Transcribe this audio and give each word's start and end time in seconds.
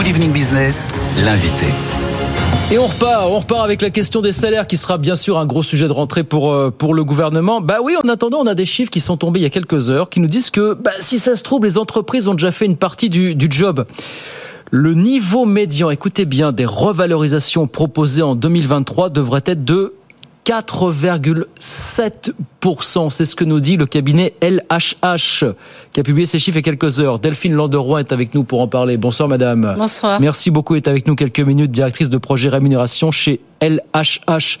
Good 0.00 0.08
Evening 0.08 0.32
Business, 0.32 0.94
l'invité. 1.22 1.66
Et 2.72 2.78
on 2.78 2.86
repart, 2.86 3.26
on 3.28 3.38
repart 3.38 3.62
avec 3.62 3.82
la 3.82 3.90
question 3.90 4.22
des 4.22 4.32
salaires 4.32 4.66
qui 4.66 4.78
sera 4.78 4.96
bien 4.96 5.14
sûr 5.14 5.36
un 5.36 5.44
gros 5.44 5.62
sujet 5.62 5.88
de 5.88 5.92
rentrée 5.92 6.24
pour 6.24 6.52
euh, 6.52 6.70
pour 6.70 6.94
le 6.94 7.04
gouvernement. 7.04 7.60
Bah 7.60 7.80
oui, 7.82 7.96
en 8.02 8.08
attendant, 8.08 8.38
on 8.38 8.46
a 8.46 8.54
des 8.54 8.64
chiffres 8.64 8.90
qui 8.90 9.00
sont 9.00 9.18
tombés 9.18 9.40
il 9.40 9.42
y 9.42 9.46
a 9.46 9.50
quelques 9.50 9.90
heures 9.90 10.08
qui 10.08 10.20
nous 10.20 10.26
disent 10.26 10.48
que 10.48 10.72
bah, 10.72 10.90
si 11.00 11.18
ça 11.18 11.36
se 11.36 11.42
trouve, 11.42 11.66
les 11.66 11.76
entreprises 11.76 12.28
ont 12.28 12.32
déjà 12.32 12.50
fait 12.50 12.64
une 12.64 12.78
partie 12.78 13.10
du, 13.10 13.34
du 13.34 13.48
job. 13.50 13.84
Le 14.70 14.94
niveau 14.94 15.44
médian, 15.44 15.90
écoutez 15.90 16.24
bien, 16.24 16.50
des 16.50 16.64
revalorisations 16.64 17.66
proposées 17.66 18.22
en 18.22 18.36
2023 18.36 19.10
devrait 19.10 19.42
être 19.44 19.66
de 19.66 19.92
4,7%. 20.46 23.10
C'est 23.10 23.24
ce 23.24 23.36
que 23.36 23.44
nous 23.44 23.60
dit 23.60 23.76
le 23.76 23.86
cabinet 23.86 24.34
LHH 24.42 25.44
qui 25.92 26.00
a 26.00 26.02
publié 26.02 26.26
ces 26.26 26.38
chiffres 26.38 26.58
il 26.58 26.66
y 26.66 26.68
a 26.68 26.72
quelques 26.72 27.00
heures. 27.00 27.18
Delphine 27.18 27.54
Landeroy 27.54 28.00
est 28.00 28.12
avec 28.12 28.34
nous 28.34 28.44
pour 28.44 28.60
en 28.60 28.68
parler. 28.68 28.96
Bonsoir 28.96 29.28
madame. 29.28 29.74
Bonsoir. 29.78 30.20
Merci 30.20 30.50
beaucoup 30.50 30.74
d'être 30.74 30.88
avec 30.88 31.06
nous 31.06 31.14
quelques 31.14 31.40
minutes, 31.40 31.70
directrice 31.70 32.10
de 32.10 32.18
projet 32.18 32.48
rémunération 32.48 33.10
chez 33.10 33.40
LHH. 33.62 34.58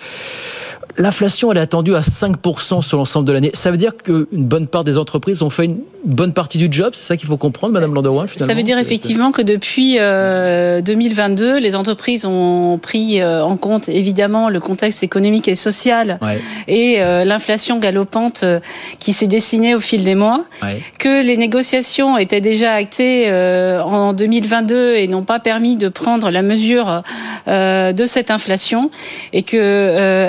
L'inflation, 0.96 1.52
elle 1.52 1.58
est 1.58 1.62
attendue 1.62 1.94
à 1.94 2.00
5% 2.00 2.82
sur 2.82 2.98
l'ensemble 2.98 3.26
de 3.26 3.32
l'année. 3.32 3.50
Ça 3.54 3.70
veut 3.70 3.76
dire 3.76 3.96
qu'une 3.96 4.26
bonne 4.32 4.66
part 4.66 4.84
des 4.84 4.98
entreprises 4.98 5.42
ont 5.42 5.50
fait 5.50 5.64
une 5.66 5.78
bonne 6.04 6.32
partie 6.32 6.58
du 6.58 6.68
job. 6.70 6.92
C'est 6.94 7.06
ça 7.06 7.16
qu'il 7.16 7.28
faut 7.28 7.36
comprendre, 7.36 7.72
Madame 7.72 7.94
Landeroy, 7.94 8.26
Ça 8.36 8.54
veut 8.54 8.62
dire 8.62 8.78
effectivement 8.78 9.32
que 9.32 9.42
depuis 9.42 9.94
2022, 9.96 11.44
euh, 11.44 11.60
les 11.60 11.76
entreprises 11.76 12.24
ont 12.24 12.78
pris 12.80 13.20
euh, 13.20 13.44
en 13.44 13.56
compte 13.56 13.88
évidemment 13.88 14.48
le 14.48 14.60
contexte 14.60 15.02
économique 15.02 15.48
et 15.48 15.54
social 15.54 16.18
et 16.68 16.96
euh, 16.98 17.24
l'inflation 17.24 17.78
galopante 17.78 18.44
qui 18.98 19.12
s'est 19.12 19.26
dessinée 19.26 19.74
au 19.74 19.80
fil 19.80 20.04
des 20.04 20.14
mois, 20.14 20.44
que 20.98 21.22
les 21.22 21.36
négociations 21.36 22.18
étaient 22.18 22.40
déjà 22.40 22.72
actées 22.74 23.30
en 23.30 24.12
2022 24.12 24.96
et 24.96 25.06
n'ont 25.06 25.22
pas 25.22 25.40
permis 25.40 25.76
de 25.76 25.88
prendre 25.88 26.30
la 26.30 26.42
mesure 26.42 27.02
de 27.46 28.06
cette 28.06 28.30
inflation 28.30 28.90
et 29.32 29.42
que 29.42 29.56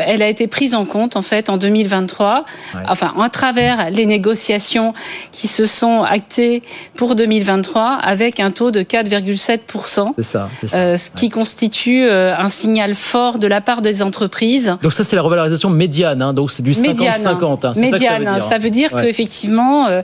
elle 0.08 0.22
a 0.22 0.28
été 0.28 0.41
prise 0.48 0.74
en 0.74 0.86
compte 0.86 1.16
en 1.16 1.22
fait 1.22 1.50
en 1.50 1.58
2023, 1.58 2.46
enfin 2.88 3.14
à 3.20 3.30
travers 3.30 3.90
les 3.90 4.06
négociations 4.06 4.94
qui 5.32 5.48
se 5.48 5.66
sont 5.66 6.04
actées 6.04 6.64
pour 6.96 7.16
2023 7.16 8.00
avec 8.04 8.40
un 8.40 8.52
taux 8.52 8.72
de 8.72 8.82
4,7%. 8.82 10.14
C'est 10.16 10.24
ça, 10.24 10.50
ça. 10.66 10.78
Euh, 10.78 10.98
ce 10.98 11.12
qui 11.12 11.30
constitue 11.30 12.08
euh, 12.08 12.36
un 12.38 12.50
signal 12.50 12.96
fort 12.96 13.40
de 13.40 13.48
la 13.48 13.62
part 13.62 13.82
des 13.82 14.02
entreprises. 14.02 14.76
Donc 14.82 14.94
ça 14.94 15.04
c'est 15.04 15.16
la 15.16 15.22
revalorisation 15.22 15.70
médiane, 15.70 16.22
hein, 16.22 16.34
donc 16.34 16.52
c'est 16.52 16.64
du 16.64 16.72
50-50. 16.72 17.66
Hein, 17.66 17.74
médiane, 17.78 18.26
ça, 18.26 18.42
ça 18.42 18.58
veut 18.58 18.70
dire, 18.70 18.90
dire 18.90 19.02
qu'effectivement 19.02 19.88
euh, 19.88 20.02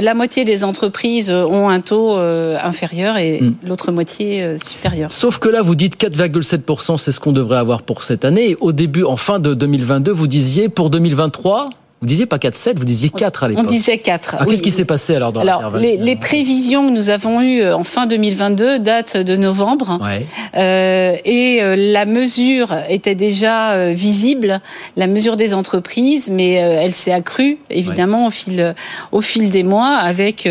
la 0.00 0.14
moitié 0.14 0.44
des 0.44 0.64
entreprises 0.64 1.30
ont 1.30 1.68
un 1.68 1.80
taux 1.80 2.16
inférieur 2.16 3.16
et 3.16 3.40
hmm. 3.40 3.54
l'autre 3.66 3.92
moitié 3.92 4.56
supérieur. 4.58 5.10
Sauf 5.10 5.38
que 5.38 5.48
là 5.48 5.62
vous 5.62 5.74
dites 5.74 6.00
4,7%, 6.00 6.98
c'est 6.98 7.12
ce 7.12 7.20
qu'on 7.20 7.32
devrait 7.32 7.58
avoir 7.58 7.82
pour 7.82 8.02
cette 8.02 8.24
année. 8.24 8.56
Au 8.60 8.72
début, 8.72 9.04
en 9.04 9.16
fin 9.16 9.38
de 9.38 9.54
2022, 9.72 10.12
vous 10.12 10.26
disiez 10.26 10.68
pour 10.68 10.90
2023 10.90 11.70
vous 12.02 12.08
disiez 12.08 12.26
pas 12.26 12.38
4,7, 12.38 12.78
vous 12.78 12.84
disiez 12.84 13.10
4 13.10 13.44
à 13.44 13.48
l'époque. 13.48 13.64
On 13.64 13.70
disait 13.70 13.98
4. 13.98 14.36
Ah, 14.40 14.44
Qu'est-ce 14.44 14.62
qui 14.62 14.72
s'est 14.72 14.84
passé 14.84 15.14
alors 15.14 15.32
dans 15.32 15.40
Alors, 15.40 15.76
les, 15.76 15.96
les, 15.96 16.16
prévisions 16.16 16.88
que 16.88 16.92
nous 16.92 17.10
avons 17.10 17.40
eues 17.40 17.62
euh, 17.62 17.76
en 17.76 17.84
fin 17.84 18.06
2022 18.06 18.80
datent 18.80 19.16
de 19.16 19.36
novembre. 19.36 20.00
Ouais. 20.02 20.26
Euh, 20.56 21.14
et 21.24 21.60
euh, 21.62 21.76
la 21.76 22.04
mesure 22.04 22.74
était 22.88 23.14
déjà 23.14 23.74
euh, 23.74 23.92
visible, 23.94 24.60
la 24.96 25.06
mesure 25.06 25.36
des 25.36 25.54
entreprises, 25.54 26.28
mais 26.28 26.54
elle 26.54 26.92
s'est 26.92 27.12
accrue 27.12 27.58
évidemment 27.70 28.26
au, 28.26 28.30
fil, 28.30 28.74
au 29.12 29.20
fil 29.20 29.50
des 29.50 29.62
mois 29.62 29.94
avec 29.94 30.48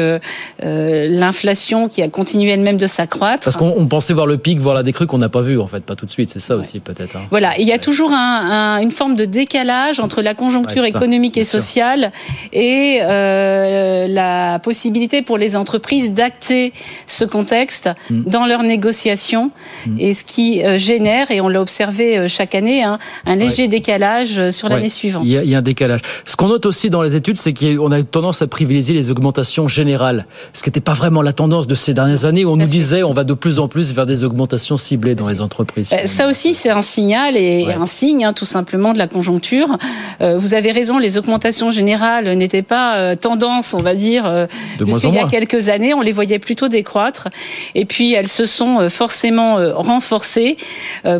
euh, 0.63 1.07
l'inflation 1.09 1.89
qui 1.89 2.01
a 2.01 2.07
continué 2.07 2.51
elle-même 2.51 2.77
de 2.77 2.87
s'accroître. 2.87 3.43
Parce 3.43 3.57
qu'on 3.57 3.85
pensait 3.87 4.13
voir 4.13 4.25
le 4.25 4.37
pic, 4.37 4.59
voir 4.59 4.75
la 4.75 4.83
décrue 4.83 5.05
qu'on 5.05 5.17
n'a 5.17 5.27
pas 5.27 5.41
vu 5.41 5.59
en 5.59 5.67
fait, 5.67 5.83
pas 5.83 5.95
tout 5.95 6.05
de 6.05 6.11
suite. 6.11 6.29
C'est 6.29 6.39
ça 6.39 6.55
aussi 6.55 6.79
peut-être. 6.79 7.17
Hein. 7.17 7.23
Voilà, 7.29 7.57
il 7.57 7.67
y 7.67 7.73
a 7.73 7.77
toujours 7.77 8.13
un, 8.13 8.77
un, 8.77 8.81
une 8.81 8.91
forme 8.91 9.15
de 9.15 9.25
décalage 9.25 9.99
entre 9.99 10.21
la 10.21 10.33
conjoncture 10.33 10.85
économique 10.85 11.37
et 11.37 11.40
sociale 11.43 12.11
et 12.53 12.99
euh, 13.01 14.07
la 14.07 14.59
possibilité 14.59 15.21
pour 15.21 15.37
les 15.37 15.55
entreprises 15.55 16.11
d'acter 16.11 16.73
ce 17.07 17.25
contexte 17.25 17.89
mm. 18.09 18.23
dans 18.27 18.45
leurs 18.45 18.63
négociations 18.63 19.51
mm. 19.85 19.99
et 19.99 20.13
ce 20.13 20.23
qui 20.23 20.63
euh, 20.63 20.77
génère, 20.77 21.31
et 21.31 21.41
on 21.41 21.47
l'a 21.47 21.61
observé 21.61 22.17
euh, 22.17 22.27
chaque 22.27 22.55
année, 22.55 22.83
hein, 22.83 22.99
un 23.25 23.35
léger 23.35 23.67
décalage 23.67 24.49
sur 24.51 24.69
l'année 24.69 24.89
suivante. 24.89 25.23
Il 25.25 25.31
y, 25.31 25.55
a, 25.55 25.57
un 25.57 25.61
décalage. 25.61 26.01
Ce 26.25 26.35
qu'on 26.35 26.47
note 26.47 26.65
aussi 26.65 26.89
dans 26.89 27.01
les 27.01 27.15
études, 27.15 27.37
c'est 27.37 27.53
qu'on 27.53 27.91
a 27.91 28.01
tendance 28.03 28.41
à 28.41 28.47
privilégier 28.47 28.93
les 28.93 29.09
augmentations 29.09 29.67
générales, 29.67 30.25
ce 30.53 30.63
qui 30.63 30.69
n'était 30.69 30.81
pas 30.81 30.93
vraiment 30.93 31.21
la 31.21 31.33
tendance 31.33 31.67
de 31.67 31.75
ces 31.75 31.93
dernières 31.93 32.25
années 32.25 32.45
où 32.45 32.51
on 32.51 32.57
nous 32.57 32.65
disait 32.65 33.03
on 33.03 33.13
va 33.13 33.23
de 33.23 33.33
plus 33.33 33.59
en 33.59 33.67
plus 33.67 33.93
vers 33.93 34.05
des 34.05 34.23
augmentations 34.23 34.77
ciblées 34.77 35.15
dans 35.15 35.27
les 35.27 35.41
entreprises. 35.41 35.93
Ça 36.05 36.27
aussi, 36.27 36.53
c'est 36.53 36.69
un 36.69 36.81
signal 36.81 37.35
et 37.37 37.67
un 37.71 37.85
signe 37.85 38.25
hein, 38.25 38.33
tout 38.33 38.45
simplement 38.45 38.93
de 38.93 38.97
la 38.97 39.07
conjoncture. 39.07 39.77
vous 40.19 40.53
avez 40.53 40.71
raison, 40.71 40.97
les 40.97 41.17
augmentations 41.17 41.30
augmentation 41.31 41.69
générale 41.69 42.29
n'était 42.33 42.61
pas 42.61 42.97
euh, 42.97 43.15
tendance, 43.15 43.73
on 43.73 43.79
va 43.79 43.95
dire, 43.95 44.25
euh, 44.25 44.47
il 44.81 45.13
y 45.13 45.17
a 45.17 45.27
quelques 45.29 45.69
années. 45.69 45.93
On 45.93 46.01
les 46.01 46.11
voyait 46.11 46.39
plutôt 46.39 46.67
décroître. 46.67 47.29
Et 47.73 47.85
puis, 47.85 48.13
elles 48.13 48.27
se 48.27 48.45
sont 48.45 48.81
euh, 48.81 48.89
forcément 48.89 49.55
renforcées 49.73 50.57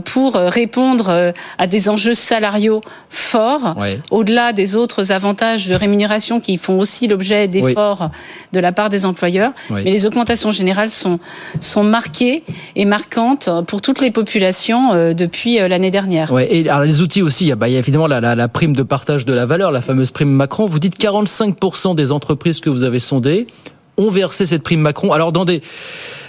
pour 0.06 0.34
répondre 0.34 1.34
à 1.58 1.68
des 1.68 1.90
enjeux 1.90 2.14
salariaux 2.14 2.82
forts, 3.10 3.76
au-delà 4.10 4.52
des 4.54 4.76
autres 4.76 5.12
avantages 5.12 5.68
de 5.68 5.76
rémunération 5.76 6.40
qui 6.40 6.58
font 6.58 6.80
aussi 6.80 7.08
l'objet 7.08 7.48
d'efforts 7.48 8.10
de 8.52 8.60
la 8.60 8.72
part 8.72 8.90
des 8.90 9.06
employeurs. 9.06 9.52
Mais 9.70 9.84
les 9.84 10.06
augmentations 10.06 10.52
générales 10.52 10.90
sont, 10.90 11.20
sont 11.60 11.84
marquées 11.84 12.44
et 12.76 12.86
marquantes 12.86 13.50
pour 13.68 13.82
toutes 13.82 14.02
les 14.02 14.12
populations 14.12 15.14
depuis 15.14 15.58
l'année 15.60 15.92
dernière. 15.92 16.32
Ouais, 16.32 16.48
et 16.54 16.68
alors 16.70 16.84
les 16.84 17.02
outils 17.02 17.22
aussi, 17.22 17.46
il 17.46 17.50
y 17.50 17.52
a, 17.52 17.56
bah, 17.56 17.70
il 17.70 17.74
y 17.74 17.76
a 17.76 17.80
évidemment 17.80 18.08
la, 18.08 18.20
la, 18.20 18.36
la 18.36 18.48
prime 18.48 18.76
de 18.76 18.84
partage 18.84 19.26
de 19.26 19.34
la 19.34 19.46
valeur, 19.46 19.72
la 19.72 19.82
fameuse 19.82 20.01
prime 20.10 20.32
Macron. 20.32 20.66
Vous 20.66 20.80
dites 20.80 21.00
45% 21.00 21.94
des 21.94 22.12
entreprises 22.12 22.60
que 22.60 22.70
vous 22.70 22.84
avez 22.84 23.00
sondées 23.00 23.46
ont 23.98 24.10
versé 24.10 24.46
cette 24.46 24.64
prime 24.64 24.82
Macron. 24.82 25.12
Alors 25.12 25.32
dans 25.32 25.46
des 25.46 25.62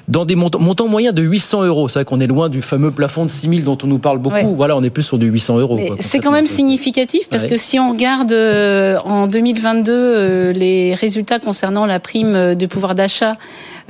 dans 0.09 0.25
des 0.25 0.35
montants, 0.35 0.89
moyens 0.89 1.15
de 1.15 1.23
800 1.23 1.63
euros. 1.65 1.89
C'est 1.89 2.01
vrai 2.01 2.05
qu'on 2.05 2.21
est 2.21 2.27
loin 2.27 2.49
du 2.49 2.61
fameux 2.61 2.91
plafond 2.91 3.25
de 3.25 3.31
6 3.31 3.49
000 3.49 3.61
dont 3.63 3.79
on 3.85 3.87
nous 3.87 3.99
parle 3.99 4.19
beaucoup. 4.19 4.55
Voilà, 4.57 4.77
on 4.77 4.83
est 4.83 4.91
plus 4.91 5.05
sur 5.05 5.17
du 5.17 5.27
800 5.27 5.59
euros. 5.59 5.79
C'est 6.01 6.19
quand 6.19 6.33
même 6.33 6.47
significatif 6.47 7.29
parce 7.31 7.45
que 7.45 7.57
si 7.57 7.79
on 7.79 7.93
regarde 7.93 8.33
euh, 8.33 8.99
en 9.05 9.27
2022 9.27 9.93
euh, 9.93 10.53
les 10.53 10.95
résultats 10.95 11.39
concernant 11.39 11.87
la 11.87 12.01
prime 12.01 12.55
de 12.55 12.67
pouvoir 12.67 12.95
d'achat 12.95 13.37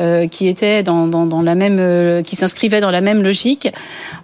euh, 0.03 0.29
qui 0.29 0.49
était 0.49 0.83
dans, 0.83 1.07
dans, 1.07 1.27
dans, 1.27 1.43
la 1.43 1.55
même, 1.55 2.23
qui 2.23 2.37
s'inscrivait 2.37 2.81
dans 2.81 2.91
la 2.91 3.01
même 3.01 3.23
logique, 3.23 3.69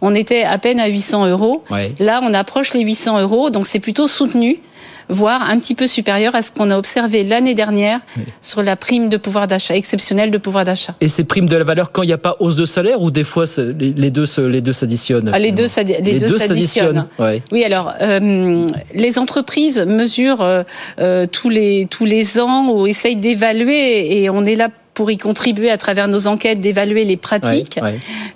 on 0.00 0.14
était 0.14 0.42
à 0.42 0.58
peine 0.58 0.80
à 0.80 0.88
800 0.88 1.26
euros. 1.26 1.64
Là, 1.98 2.20
on 2.22 2.34
approche 2.34 2.74
les 2.74 2.80
800 2.80 3.20
euros, 3.20 3.50
donc 3.50 3.66
c'est 3.66 3.80
plutôt 3.80 4.08
soutenu 4.08 4.60
voire 5.08 5.48
un 5.48 5.58
petit 5.58 5.74
peu 5.74 5.86
supérieur 5.86 6.34
à 6.34 6.42
ce 6.42 6.50
qu'on 6.50 6.70
a 6.70 6.76
observé 6.76 7.24
l'année 7.24 7.54
dernière 7.54 8.00
sur 8.42 8.62
la 8.62 8.76
prime 8.76 9.08
de 9.08 9.16
pouvoir 9.16 9.46
d'achat, 9.46 9.74
exceptionnelle 9.74 10.30
de 10.30 10.38
pouvoir 10.38 10.64
d'achat. 10.64 10.94
Et 11.00 11.08
ces 11.08 11.24
primes 11.24 11.48
de 11.48 11.56
la 11.56 11.64
valeur 11.64 11.92
quand 11.92 12.02
il 12.02 12.06
n'y 12.06 12.12
a 12.12 12.18
pas 12.18 12.36
hausse 12.40 12.56
de 12.56 12.66
salaire 12.66 13.00
ou 13.00 13.10
des 13.10 13.24
fois 13.24 13.44
les 13.78 14.10
deux 14.10 14.26
les 14.48 14.60
deux 14.60 14.72
s'additionnent 14.72 15.30
ah, 15.32 15.38
Les 15.38 15.52
deux 15.52 15.68
s'additionnent. 15.68 17.06
Oui, 17.18 17.64
alors 17.64 17.94
euh, 18.00 18.66
les 18.94 19.18
entreprises 19.18 19.80
mesurent 19.80 20.42
euh, 20.42 20.62
euh, 21.00 21.26
tous 21.30 21.48
les 21.48 21.86
tous 21.90 22.04
les 22.04 22.38
ans 22.38 22.70
ou 22.70 22.86
essayent 22.86 23.16
d'évaluer 23.16 24.22
et 24.22 24.30
on 24.30 24.44
est 24.44 24.56
là 24.56 24.68
pour 24.98 25.12
y 25.12 25.16
contribuer 25.16 25.70
à 25.70 25.78
travers 25.78 26.08
nos 26.08 26.26
enquêtes 26.26 26.58
d'évaluer 26.58 27.04
les 27.04 27.16
pratiques, 27.16 27.78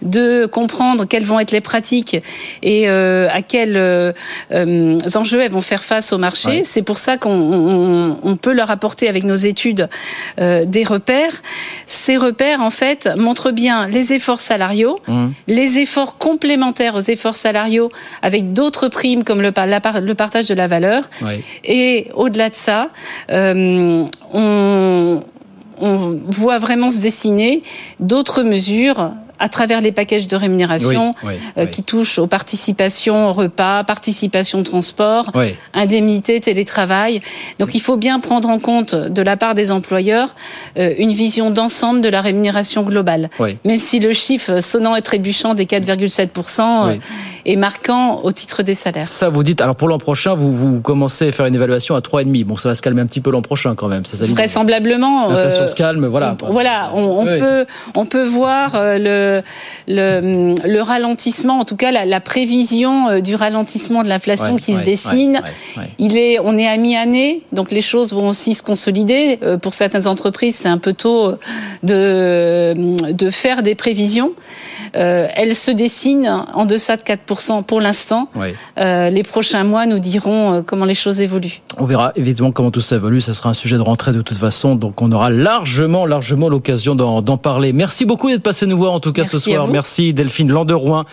de 0.00 0.46
comprendre 0.46 1.06
quelles 1.06 1.24
vont 1.24 1.40
être 1.40 1.50
les 1.50 1.60
pratiques 1.60 2.22
et 2.62 2.88
euh, 2.88 3.26
à 3.32 3.42
quels 3.42 3.76
euh, 3.76 4.12
euh, 4.52 4.96
enjeux 5.16 5.40
elles 5.40 5.50
vont 5.50 5.60
faire 5.60 5.82
face 5.82 6.12
au 6.12 6.18
marché. 6.18 6.62
C'est 6.62 6.82
pour 6.82 6.98
ça 6.98 7.16
qu'on 7.16 8.16
on, 8.22 8.36
peut 8.36 8.52
leur 8.52 8.70
apporter 8.70 9.08
avec 9.08 9.24
nos 9.24 9.34
études 9.34 9.88
des 10.38 10.84
repères. 10.84 11.42
Ces 11.88 12.16
repères, 12.16 12.60
en 12.60 12.70
fait, 12.70 13.08
montrent 13.16 13.50
bien 13.50 13.88
les 13.88 14.12
efforts 14.12 14.38
salariaux, 14.38 15.00
mmh. 15.08 15.26
les 15.48 15.78
efforts 15.78 16.16
complémentaires 16.16 16.94
aux 16.94 17.00
efforts 17.00 17.34
salariaux 17.34 17.90
avec 18.22 18.52
d'autres 18.52 18.86
primes 18.86 19.24
comme 19.24 19.42
le, 19.42 19.52
le 19.52 20.12
partage 20.14 20.46
de 20.46 20.54
la 20.54 20.68
valeur. 20.68 21.10
Et 21.64 22.06
au-delà 22.14 22.50
de 22.50 22.54
ça, 22.54 22.90
on, 23.28 24.06
on 25.82 26.18
voit 26.28 26.58
vraiment 26.58 26.90
se 26.90 27.00
dessiner 27.00 27.62
d'autres 28.00 28.42
mesures 28.42 29.10
à 29.42 29.48
travers 29.48 29.80
les 29.80 29.90
packages 29.90 30.28
de 30.28 30.36
rémunération 30.36 31.16
euh, 31.58 31.66
qui 31.66 31.82
touchent 31.82 32.20
aux 32.20 32.28
participations 32.28 33.32
repas, 33.32 33.82
participation 33.82 34.62
transport, 34.62 35.32
indemnité 35.74 36.38
télétravail. 36.38 37.20
Donc 37.58 37.74
il 37.74 37.80
faut 37.80 37.96
bien 37.96 38.20
prendre 38.20 38.48
en 38.48 38.60
compte 38.60 38.94
de 38.94 39.22
la 39.22 39.36
part 39.36 39.54
des 39.54 39.72
employeurs 39.72 40.36
euh, 40.78 40.94
une 40.96 41.12
vision 41.12 41.50
d'ensemble 41.50 42.02
de 42.02 42.08
la 42.08 42.20
rémunération 42.20 42.84
globale. 42.84 43.30
Même 43.64 43.80
si 43.80 43.98
le 43.98 44.12
chiffre 44.12 44.60
sonnant 44.60 44.94
et 44.94 45.02
trébuchant 45.02 45.54
des 45.54 45.64
4,7% 45.64 47.00
est 47.44 47.56
marquant 47.56 48.20
au 48.22 48.32
titre 48.32 48.62
des 48.62 48.74
salaires. 48.74 49.08
Ça, 49.08 49.28
vous 49.28 49.42
dites, 49.42 49.60
alors 49.60 49.76
pour 49.76 49.88
l'an 49.88 49.98
prochain, 49.98 50.34
vous, 50.34 50.52
vous 50.52 50.80
commencez 50.80 51.28
à 51.28 51.32
faire 51.32 51.46
une 51.46 51.54
évaluation 51.54 51.94
à 51.94 52.00
3,5. 52.00 52.44
Bon, 52.44 52.56
ça 52.56 52.68
va 52.68 52.74
se 52.74 52.82
calmer 52.82 53.02
un 53.02 53.06
petit 53.06 53.20
peu 53.20 53.30
l'an 53.30 53.42
prochain 53.42 53.74
quand 53.74 53.88
même. 53.88 54.04
Ça, 54.04 54.24
Vraisemblablement. 54.26 55.28
L'inflation 55.28 55.62
euh, 55.62 55.66
se 55.66 55.74
calme, 55.74 56.06
voilà. 56.06 56.36
voilà, 56.48 56.90
on, 56.94 57.24
peut, 57.24 57.66
on 57.94 58.06
peut 58.06 58.24
voir 58.24 58.72
euh, 58.74 58.98
le 58.98 59.42
le, 59.88 60.54
le, 60.64 60.80
ralentissement, 60.80 61.58
en 61.58 61.64
tout 61.64 61.76
cas 61.76 61.90
la, 61.90 62.04
la 62.04 62.20
prévision 62.20 63.08
euh, 63.08 63.20
du 63.20 63.34
ralentissement 63.34 64.02
de 64.02 64.08
l'inflation 64.08 64.56
qui 64.56 64.74
se 64.74 64.80
dessine. 64.80 65.40
Il 65.98 66.16
est, 66.16 66.38
on 66.38 66.56
est 66.56 66.68
à 66.68 66.76
mi-année, 66.76 67.42
donc 67.52 67.70
les 67.70 67.80
choses 67.80 68.12
vont 68.12 68.28
aussi 68.28 68.54
se 68.54 68.62
consolider. 68.62 69.38
Pour 69.60 69.74
certaines 69.74 70.06
entreprises, 70.06 70.56
c'est 70.56 70.68
un 70.68 70.78
peu 70.78 70.92
tôt 70.92 71.34
de, 71.82 72.74
de 73.12 73.30
faire 73.30 73.62
des 73.62 73.74
prévisions. 73.74 74.32
Euh, 74.94 75.26
elle 75.34 75.54
se 75.54 75.70
dessine 75.70 76.44
en 76.52 76.66
deçà 76.66 76.96
de 76.96 77.02
4% 77.02 77.16
pour 77.66 77.80
l'instant. 77.80 78.28
Euh, 78.78 79.10
les 79.10 79.22
prochains 79.22 79.64
mois 79.64 79.86
nous 79.86 79.98
diront 79.98 80.52
euh, 80.52 80.62
comment 80.62 80.84
les 80.84 80.94
choses 80.94 81.20
évoluent. 81.20 81.62
On 81.78 81.84
verra 81.84 82.12
évidemment 82.16 82.52
comment 82.52 82.70
tout 82.70 82.80
ça 82.80 82.96
évolue. 82.96 83.20
Ça 83.20 83.34
sera 83.34 83.50
un 83.50 83.54
sujet 83.54 83.76
de 83.76 83.82
rentrée 83.82 84.12
de 84.12 84.22
toute 84.22 84.38
façon. 84.38 84.74
Donc 84.74 85.00
on 85.02 85.10
aura 85.12 85.30
largement, 85.30 86.06
largement 86.06 86.48
l'occasion 86.48 86.94
d'en 86.94 87.36
parler. 87.36 87.72
Merci 87.72 88.04
beaucoup 88.04 88.28
d'être 88.28 88.42
passé 88.42 88.66
nous 88.66 88.76
voir 88.76 88.92
en 88.92 89.00
tout 89.00 89.12
cas 89.12 89.24
ce 89.24 89.38
soir. 89.38 89.68
Merci 89.68 90.12
Delphine 90.12 90.50
Landerouin, 90.50 91.04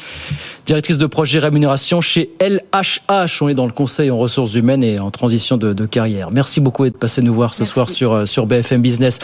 directrice 0.66 0.98
de 0.98 1.06
projet 1.06 1.40
rémunération 1.40 2.02
chez 2.02 2.32
LHH. 2.42 3.42
On 3.42 3.50
est 3.50 3.54
dans 3.54 3.66
le 3.66 3.72
conseil 3.72 4.12
en 4.12 4.18
ressources 4.18 4.56
humaines 4.56 4.84
et 4.84 5.00
en 5.00 5.12
transition 5.12 5.58
de, 5.58 5.86
carrière. 5.86 6.30
Merci 6.32 6.60
beaucoup 6.60 6.84
d'être 6.84 7.00
passé 7.00 7.22
nous 7.22 7.34
voir 7.34 7.54
ce 7.54 7.66
soir 7.66 7.90
sur, 7.90 8.28
sur 8.28 8.46
BFM 8.46 8.82
Business. 8.82 9.20